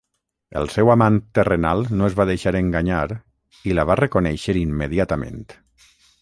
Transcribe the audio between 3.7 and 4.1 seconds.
i la va